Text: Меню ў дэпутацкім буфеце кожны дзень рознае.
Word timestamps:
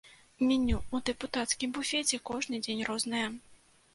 Меню 0.45 0.77
ў 0.93 0.97
дэпутацкім 1.09 1.75
буфеце 1.77 2.19
кожны 2.29 2.61
дзень 2.65 2.83
рознае. 2.91 3.25